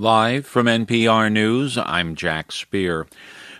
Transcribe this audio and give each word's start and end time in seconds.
Live 0.00 0.46
from 0.46 0.64
NPR 0.64 1.30
News, 1.30 1.76
I'm 1.76 2.14
Jack 2.14 2.52
Speer. 2.52 3.06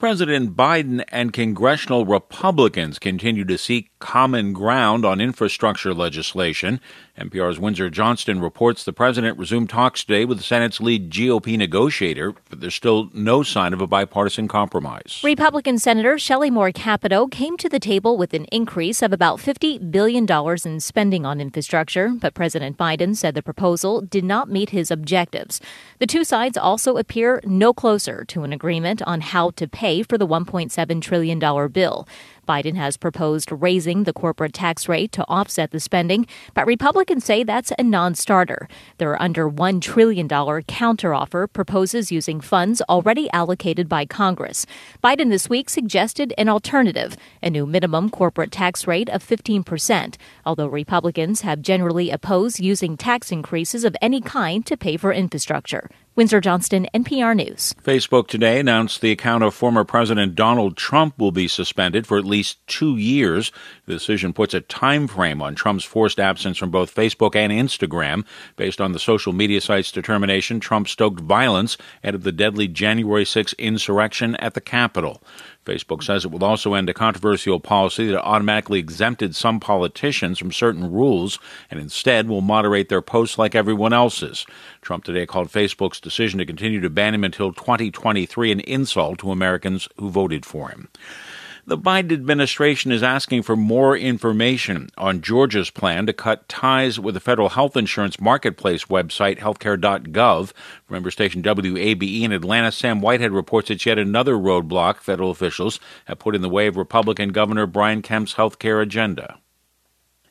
President 0.00 0.56
Biden 0.56 1.04
and 1.12 1.32
congressional 1.32 2.06
Republicans 2.06 2.98
continue 2.98 3.44
to 3.44 3.56
seek 3.56 3.93
common 4.04 4.52
ground 4.52 5.02
on 5.02 5.18
infrastructure 5.18 5.94
legislation. 5.94 6.78
NPR's 7.18 7.58
Windsor 7.58 7.88
Johnston 7.88 8.38
reports 8.38 8.84
the 8.84 8.92
president 8.92 9.38
resumed 9.38 9.70
talks 9.70 10.04
today 10.04 10.26
with 10.26 10.36
the 10.36 10.44
Senate's 10.44 10.78
lead 10.78 11.10
GOP 11.10 11.56
negotiator, 11.56 12.34
but 12.50 12.60
there's 12.60 12.74
still 12.74 13.08
no 13.14 13.42
sign 13.42 13.72
of 13.72 13.80
a 13.80 13.86
bipartisan 13.86 14.46
compromise. 14.46 15.22
Republican 15.24 15.78
Senator 15.78 16.18
Shelley 16.18 16.50
Moore 16.50 16.70
Capito 16.70 17.26
came 17.28 17.56
to 17.56 17.66
the 17.66 17.80
table 17.80 18.18
with 18.18 18.34
an 18.34 18.44
increase 18.52 19.00
of 19.00 19.10
about 19.10 19.38
$50 19.38 19.90
billion 19.90 20.26
in 20.66 20.80
spending 20.80 21.24
on 21.24 21.40
infrastructure, 21.40 22.10
but 22.10 22.34
President 22.34 22.76
Biden 22.76 23.16
said 23.16 23.34
the 23.34 23.42
proposal 23.42 24.02
did 24.02 24.24
not 24.24 24.50
meet 24.50 24.68
his 24.68 24.90
objectives. 24.90 25.62
The 25.98 26.06
two 26.06 26.24
sides 26.24 26.58
also 26.58 26.98
appear 26.98 27.40
no 27.44 27.72
closer 27.72 28.22
to 28.26 28.42
an 28.44 28.52
agreement 28.52 29.00
on 29.02 29.22
how 29.22 29.50
to 29.52 29.66
pay 29.66 30.02
for 30.02 30.18
the 30.18 30.26
$1.7 30.26 31.00
trillion 31.00 31.38
bill. 31.70 32.06
Biden 32.46 32.76
has 32.76 32.96
proposed 32.96 33.50
raising 33.50 34.04
the 34.04 34.12
corporate 34.12 34.52
tax 34.52 34.88
rate 34.88 35.12
to 35.12 35.24
offset 35.28 35.70
the 35.70 35.80
spending, 35.80 36.26
but 36.54 36.66
Republicans 36.66 37.24
say 37.24 37.42
that's 37.42 37.72
a 37.78 37.82
non 37.82 38.14
starter. 38.14 38.68
Their 38.98 39.20
under 39.20 39.50
$1 39.50 39.80
trillion 39.80 40.28
counteroffer 40.28 41.52
proposes 41.52 42.12
using 42.12 42.40
funds 42.40 42.82
already 42.88 43.30
allocated 43.30 43.88
by 43.88 44.06
Congress. 44.06 44.66
Biden 45.02 45.30
this 45.30 45.48
week 45.48 45.68
suggested 45.68 46.34
an 46.36 46.48
alternative, 46.48 47.16
a 47.42 47.50
new 47.50 47.66
minimum 47.66 48.10
corporate 48.10 48.52
tax 48.52 48.86
rate 48.86 49.08
of 49.08 49.24
15%, 49.24 50.16
although 50.44 50.66
Republicans 50.66 51.40
have 51.40 51.62
generally 51.62 52.10
opposed 52.10 52.60
using 52.60 52.96
tax 52.96 53.32
increases 53.32 53.84
of 53.84 53.96
any 54.00 54.20
kind 54.20 54.64
to 54.66 54.76
pay 54.76 54.96
for 54.96 55.12
infrastructure. 55.12 55.88
Windsor 56.16 56.40
Johnston, 56.40 56.86
NPR 56.94 57.34
News. 57.34 57.74
Facebook 57.82 58.28
today 58.28 58.60
announced 58.60 59.00
the 59.00 59.10
account 59.10 59.42
of 59.42 59.52
former 59.52 59.82
President 59.82 60.36
Donald 60.36 60.76
Trump 60.76 61.18
will 61.18 61.32
be 61.32 61.48
suspended 61.48 62.06
for 62.06 62.16
at 62.18 62.24
least 62.24 62.64
two 62.68 62.96
years. 62.96 63.50
The 63.86 63.94
decision 63.94 64.32
puts 64.32 64.54
a 64.54 64.60
time 64.60 65.08
frame 65.08 65.42
on 65.42 65.56
Trump's 65.56 65.84
forced 65.84 66.20
absence 66.20 66.56
from 66.56 66.70
both 66.70 66.94
Facebook 66.94 67.34
and 67.34 67.52
Instagram. 67.52 68.24
Based 68.54 68.80
on 68.80 68.92
the 68.92 69.00
social 69.00 69.32
media 69.32 69.60
site's 69.60 69.90
determination, 69.90 70.60
Trump 70.60 70.86
stoked 70.86 71.18
violence 71.18 71.76
ahead 72.04 72.14
of 72.14 72.22
the 72.22 72.30
deadly 72.30 72.68
January 72.68 73.24
6 73.24 73.52
insurrection 73.54 74.36
at 74.36 74.54
the 74.54 74.60
Capitol. 74.60 75.20
Facebook 75.64 76.02
says 76.02 76.24
it 76.24 76.30
will 76.30 76.44
also 76.44 76.74
end 76.74 76.90
a 76.90 76.94
controversial 76.94 77.60
policy 77.60 78.06
that 78.08 78.22
automatically 78.22 78.78
exempted 78.78 79.34
some 79.34 79.60
politicians 79.60 80.38
from 80.38 80.52
certain 80.52 80.92
rules 80.92 81.38
and 81.70 81.80
instead 81.80 82.28
will 82.28 82.40
moderate 82.40 82.88
their 82.88 83.02
posts 83.02 83.38
like 83.38 83.54
everyone 83.54 83.92
else's. 83.92 84.46
Trump 84.82 85.04
today 85.04 85.26
called 85.26 85.48
Facebook's 85.48 86.00
decision 86.00 86.38
to 86.38 86.46
continue 86.46 86.80
to 86.80 86.90
ban 86.90 87.14
him 87.14 87.24
until 87.24 87.52
2023 87.52 88.52
an 88.52 88.60
insult 88.60 89.18
to 89.18 89.30
Americans 89.30 89.88
who 89.96 90.10
voted 90.10 90.44
for 90.44 90.68
him. 90.68 90.88
The 91.66 91.78
Biden 91.78 92.12
administration 92.12 92.92
is 92.92 93.02
asking 93.02 93.42
for 93.42 93.56
more 93.56 93.96
information 93.96 94.90
on 94.98 95.22
Georgia's 95.22 95.70
plan 95.70 96.04
to 96.04 96.12
cut 96.12 96.46
ties 96.46 97.00
with 97.00 97.14
the 97.14 97.20
federal 97.20 97.48
health 97.48 97.74
insurance 97.74 98.20
marketplace 98.20 98.84
website, 98.84 99.38
healthcare.gov. 99.38 100.52
Member 100.90 101.10
station 101.10 101.42
WABE 101.42 102.20
in 102.20 102.32
Atlanta, 102.32 102.70
Sam 102.70 103.00
Whitehead 103.00 103.32
reports 103.32 103.70
it's 103.70 103.86
yet 103.86 103.98
another 103.98 104.34
roadblock 104.34 104.98
federal 104.98 105.30
officials 105.30 105.80
have 106.04 106.18
put 106.18 106.34
in 106.34 106.42
the 106.42 106.50
way 106.50 106.66
of 106.66 106.76
Republican 106.76 107.30
Governor 107.30 107.66
Brian 107.66 108.02
Kemp's 108.02 108.34
healthcare 108.34 108.82
agenda. 108.82 109.38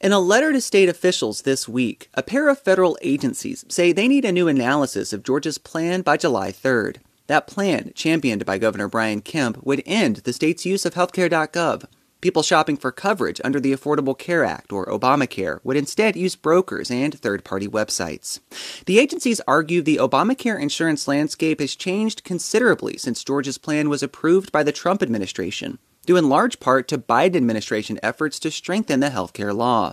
In 0.00 0.12
a 0.12 0.20
letter 0.20 0.50
to 0.52 0.62
state 0.62 0.88
officials 0.88 1.42
this 1.42 1.68
week, 1.68 2.08
a 2.14 2.22
pair 2.22 2.48
of 2.48 2.58
federal 2.58 2.96
agencies 3.02 3.66
say 3.68 3.92
they 3.92 4.08
need 4.08 4.24
a 4.24 4.32
new 4.32 4.48
analysis 4.48 5.12
of 5.12 5.24
Georgia's 5.24 5.58
plan 5.58 6.00
by 6.00 6.16
July 6.16 6.52
3rd. 6.52 6.98
That 7.28 7.46
plan, 7.46 7.92
championed 7.94 8.44
by 8.46 8.58
Governor 8.58 8.88
Brian 8.88 9.20
Kemp, 9.20 9.62
would 9.62 9.82
end 9.86 10.16
the 10.16 10.32
state's 10.32 10.66
use 10.66 10.84
of 10.84 10.94
healthcare.gov. 10.94 11.84
People 12.20 12.42
shopping 12.42 12.76
for 12.76 12.90
coverage 12.90 13.40
under 13.44 13.60
the 13.60 13.72
Affordable 13.72 14.18
Care 14.18 14.44
Act 14.44 14.72
or 14.72 14.86
Obamacare 14.86 15.60
would 15.62 15.76
instead 15.76 16.16
use 16.16 16.34
brokers 16.34 16.90
and 16.90 17.16
third 17.16 17.44
party 17.44 17.68
websites. 17.68 18.40
The 18.86 18.98
agencies 18.98 19.40
argue 19.46 19.82
the 19.82 19.98
Obamacare 19.98 20.60
insurance 20.60 21.06
landscape 21.06 21.60
has 21.60 21.76
changed 21.76 22.24
considerably 22.24 22.96
since 22.96 23.22
Georgia's 23.22 23.58
plan 23.58 23.88
was 23.88 24.02
approved 24.02 24.50
by 24.50 24.64
the 24.64 24.72
Trump 24.72 25.02
administration 25.02 25.78
due 26.06 26.16
in 26.16 26.30
large 26.30 26.58
part 26.58 26.88
to 26.88 26.96
Biden 26.96 27.36
administration 27.36 28.00
efforts 28.02 28.38
to 28.38 28.50
strengthen 28.50 29.00
the 29.00 29.10
healthcare 29.10 29.54
law. 29.54 29.92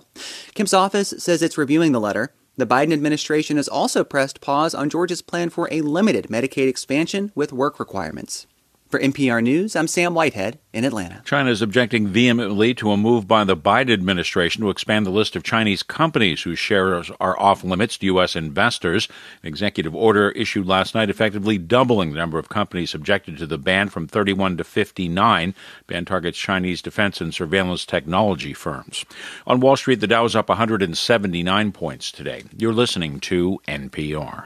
Kemp's 0.53 0.73
office 0.73 1.13
says 1.17 1.41
it's 1.41 1.57
reviewing 1.57 1.91
the 1.91 1.99
letter. 1.99 2.33
The 2.57 2.65
Biden 2.65 2.93
administration 2.93 3.57
has 3.57 3.67
also 3.67 4.05
pressed 4.05 4.39
pause 4.39 4.73
on 4.73 4.89
Georgia's 4.89 5.21
plan 5.21 5.49
for 5.49 5.67
a 5.71 5.81
limited 5.81 6.27
Medicaid 6.27 6.69
expansion 6.69 7.33
with 7.35 7.51
work 7.51 7.81
requirements. 7.81 8.47
For 8.95 9.01
NPR 9.01 9.43
News, 9.43 9.75
I'm 9.75 9.89
Sam 9.89 10.13
Whitehead 10.13 10.57
in 10.71 10.85
Atlanta. 10.85 11.21
China 11.25 11.49
is 11.49 11.61
objecting 11.61 12.07
vehemently 12.07 12.73
to 12.75 12.91
a 12.91 12.95
move 12.95 13.27
by 13.27 13.43
the 13.43 13.57
Biden 13.57 13.91
administration 13.91 14.61
to 14.61 14.69
expand 14.69 15.05
the 15.05 15.09
list 15.09 15.35
of 15.35 15.43
Chinese 15.43 15.83
companies 15.83 16.43
whose 16.43 16.59
shares 16.59 17.11
are 17.19 17.37
off 17.37 17.65
limits 17.65 17.97
to 17.97 18.05
U.S. 18.05 18.37
investors. 18.37 19.09
An 19.43 19.49
executive 19.49 19.93
order 19.93 20.31
issued 20.31 20.65
last 20.65 20.95
night 20.95 21.09
effectively 21.09 21.57
doubling 21.57 22.11
the 22.11 22.19
number 22.19 22.39
of 22.39 22.47
companies 22.47 22.91
subjected 22.91 23.37
to 23.39 23.45
the 23.45 23.57
ban 23.57 23.89
from 23.89 24.07
31 24.07 24.55
to 24.55 24.63
59. 24.63 25.53
Ban 25.87 26.05
targets 26.05 26.37
Chinese 26.37 26.81
defense 26.81 27.19
and 27.19 27.33
surveillance 27.33 27.85
technology 27.85 28.53
firms. 28.53 29.03
On 29.45 29.59
Wall 29.59 29.75
Street, 29.75 29.99
the 29.99 30.07
Dow 30.07 30.23
is 30.23 30.37
up 30.37 30.47
179 30.47 31.73
points 31.73 32.13
today. 32.13 32.43
You're 32.57 32.71
listening 32.71 33.19
to 33.19 33.59
NPR. 33.67 34.45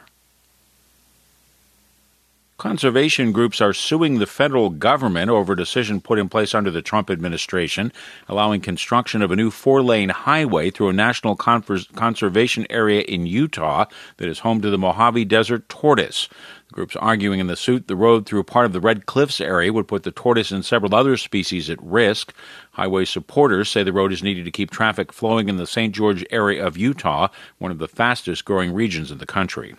Conservation 2.60 3.32
groups 3.32 3.62
are 3.62 3.72
suing 3.72 4.20
the 4.20 4.26
federal 4.26 4.70
government 4.70 5.32
over 5.32 5.54
a 5.54 5.56
decision 5.56 6.02
put 6.02 6.20
in 6.20 6.28
place 6.28 6.54
under 6.54 6.70
the 6.70 6.82
Trump 6.82 7.10
administration, 7.10 7.90
allowing 8.28 8.60
construction 8.60 9.22
of 9.22 9.32
a 9.32 9.36
new 9.38 9.50
four 9.50 9.82
lane 9.82 10.10
highway 10.10 10.70
through 10.70 10.90
a 10.90 10.94
national 10.94 11.38
conservation 11.38 12.68
area 12.70 13.00
in 13.00 13.26
Utah 13.26 13.86
that 14.18 14.28
is 14.28 14.40
home 14.40 14.60
to 14.60 14.70
the 14.70 14.78
Mojave 14.78 15.24
Desert 15.24 15.70
tortoise. 15.70 16.28
The 16.68 16.74
groups 16.74 16.98
arguing 16.98 17.40
in 17.40 17.48
the 17.48 17.56
suit 17.56 17.88
the 17.88 17.96
road 17.96 18.26
through 18.26 18.44
part 18.44 18.66
of 18.66 18.74
the 18.74 18.82
Red 18.82 19.06
Cliffs 19.06 19.40
area 19.40 19.72
would 19.72 19.88
put 19.88 20.04
the 20.04 20.12
tortoise 20.12 20.52
and 20.52 20.66
several 20.66 20.94
other 20.94 21.16
species 21.16 21.70
at 21.70 21.82
risk. 21.82 22.34
Highway 22.72 23.06
supporters 23.06 23.70
say 23.70 23.84
the 23.84 23.94
road 23.94 24.12
is 24.12 24.22
needed 24.22 24.44
to 24.44 24.52
keep 24.52 24.70
traffic 24.70 25.14
flowing 25.14 25.48
in 25.48 25.56
the 25.56 25.66
St. 25.66 25.96
George 25.96 26.26
area 26.30 26.68
of 26.68 26.76
Utah, 26.76 27.30
one 27.58 27.72
of 27.72 27.80
the 27.80 27.88
fastest 27.88 28.44
growing 28.44 28.74
regions 28.74 29.12
in 29.12 29.20
the 29.20 29.26
country. 29.26 29.76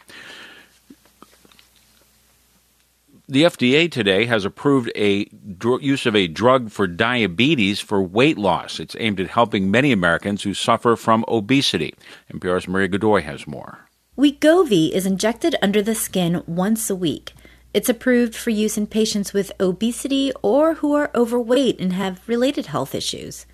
The 3.31 3.45
FDA 3.45 3.89
today 3.89 4.27
has 4.27 4.45
approved 4.45 4.91
a 4.97 5.27
dr- 5.27 5.85
use 5.85 6.05
of 6.05 6.17
a 6.17 6.27
drug 6.27 6.73
for 6.73 6.89
diabetes 6.89 7.79
for 7.79 8.03
weight 8.03 8.37
loss. 8.37 8.81
It's 8.81 8.97
aimed 8.99 9.21
at 9.21 9.29
helping 9.29 9.71
many 9.71 9.93
Americans 9.93 10.43
who 10.43 10.53
suffer 10.53 10.97
from 10.97 11.25
obesity. 11.29 11.95
NPR's 12.35 12.67
Maria 12.67 12.89
Godoy 12.89 13.23
has 13.23 13.47
more. 13.47 13.87
Wegovy 14.19 14.91
is 14.91 15.07
injected 15.07 15.55
under 15.63 15.81
the 15.81 15.95
skin 15.95 16.43
once 16.49 16.91
a 16.91 16.97
week. 16.97 17.33
It's 17.73 17.89
approved 17.89 18.35
for 18.35 18.51
use 18.51 18.77
in 18.77 18.89
patients 18.89 19.33
with 19.33 19.53
obesity 19.61 20.33
or 20.43 20.75
who 20.75 20.93
are 20.95 21.13
overweight 21.15 21.79
and 21.79 21.93
have 21.93 22.29
related 22.29 22.67
health 22.67 22.97
issues. 22.97 23.47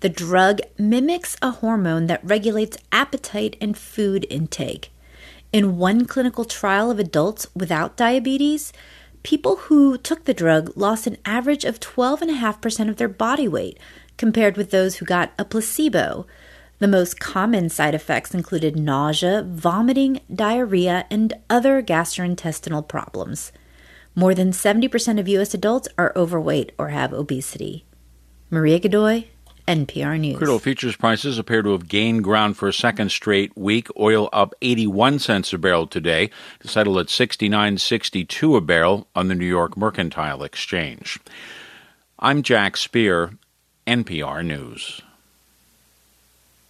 The 0.00 0.08
drug 0.08 0.60
mimics 0.78 1.36
a 1.42 1.50
hormone 1.50 2.06
that 2.06 2.24
regulates 2.24 2.78
appetite 2.92 3.58
and 3.60 3.76
food 3.76 4.26
intake. 4.30 4.90
In 5.52 5.76
one 5.76 6.06
clinical 6.06 6.46
trial 6.46 6.90
of 6.90 6.98
adults 6.98 7.46
without 7.54 7.94
diabetes, 7.94 8.72
people 9.28 9.56
who 9.56 9.98
took 9.98 10.24
the 10.24 10.32
drug 10.32 10.72
lost 10.74 11.06
an 11.06 11.18
average 11.26 11.66
of 11.66 11.78
12.5% 11.80 12.88
of 12.88 12.96
their 12.96 13.10
body 13.10 13.46
weight 13.46 13.78
compared 14.16 14.56
with 14.56 14.70
those 14.70 14.96
who 14.96 15.04
got 15.04 15.34
a 15.38 15.44
placebo. 15.44 16.26
The 16.78 16.88
most 16.88 17.20
common 17.20 17.68
side 17.68 17.94
effects 17.94 18.32
included 18.32 18.74
nausea, 18.74 19.42
vomiting, 19.46 20.22
diarrhea, 20.34 21.04
and 21.10 21.34
other 21.50 21.82
gastrointestinal 21.82 22.88
problems. 22.88 23.52
More 24.14 24.34
than 24.34 24.52
70% 24.52 25.20
of 25.20 25.28
U.S. 25.28 25.52
adults 25.52 25.88
are 25.98 26.14
overweight 26.16 26.72
or 26.78 26.88
have 26.88 27.12
obesity. 27.12 27.84
Maria 28.48 28.78
Godoy, 28.78 29.26
NPR 29.68 30.18
News. 30.18 30.38
Crude 30.38 30.48
oil 30.48 30.58
futures 30.58 30.96
prices 30.96 31.38
appear 31.38 31.60
to 31.60 31.72
have 31.72 31.88
gained 31.88 32.24
ground 32.24 32.56
for 32.56 32.68
a 32.68 32.72
second 32.72 33.10
straight 33.10 33.54
week. 33.54 33.88
Oil 33.98 34.30
up 34.32 34.54
81 34.62 35.18
cents 35.18 35.52
a 35.52 35.58
barrel 35.58 35.86
today 35.86 36.30
to 36.60 36.68
settle 36.68 36.98
at 36.98 37.08
69.62 37.08 38.56
a 38.56 38.60
barrel 38.62 39.08
on 39.14 39.28
the 39.28 39.34
New 39.34 39.44
York 39.44 39.76
Mercantile 39.76 40.42
Exchange. 40.42 41.20
I'm 42.18 42.42
Jack 42.42 42.78
Speer, 42.78 43.34
NPR 43.86 44.42
News. 44.42 45.02